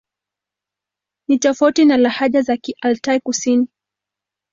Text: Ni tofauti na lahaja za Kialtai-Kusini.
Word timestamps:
Ni 1.27 1.37
tofauti 1.39 1.85
na 1.85 1.97
lahaja 1.97 2.41
za 2.41 2.57
Kialtai-Kusini. 2.57 3.67